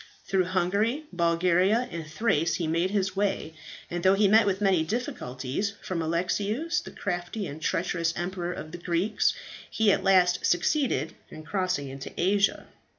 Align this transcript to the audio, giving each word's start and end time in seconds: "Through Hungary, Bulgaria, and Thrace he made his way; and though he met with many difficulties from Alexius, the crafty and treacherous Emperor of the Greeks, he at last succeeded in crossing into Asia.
"Through 0.25 0.45
Hungary, 0.45 1.03
Bulgaria, 1.13 1.87
and 1.91 2.07
Thrace 2.07 2.55
he 2.55 2.65
made 2.65 2.89
his 2.89 3.15
way; 3.15 3.53
and 3.87 4.01
though 4.01 4.15
he 4.15 4.27
met 4.27 4.47
with 4.47 4.59
many 4.59 4.83
difficulties 4.83 5.75
from 5.79 6.01
Alexius, 6.01 6.79
the 6.79 6.89
crafty 6.89 7.45
and 7.45 7.61
treacherous 7.61 8.11
Emperor 8.17 8.51
of 8.51 8.71
the 8.71 8.79
Greeks, 8.79 9.35
he 9.69 9.91
at 9.91 10.03
last 10.03 10.43
succeeded 10.43 11.13
in 11.29 11.43
crossing 11.43 11.87
into 11.89 12.11
Asia. 12.19 12.65